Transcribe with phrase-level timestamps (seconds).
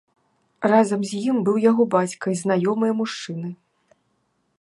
[0.71, 3.49] Разам з ім быў яго бацька і знаёмыя мужчыны.